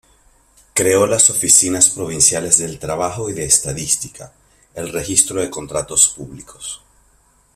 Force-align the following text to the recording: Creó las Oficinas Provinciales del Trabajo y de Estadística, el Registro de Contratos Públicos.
Creó 0.73 1.05
las 1.05 1.29
Oficinas 1.29 1.91
Provinciales 1.91 2.57
del 2.57 2.79
Trabajo 2.79 3.29
y 3.29 3.33
de 3.33 3.45
Estadística, 3.45 4.33
el 4.73 4.91
Registro 4.91 5.41
de 5.41 5.51
Contratos 5.51 6.07
Públicos. 6.17 6.81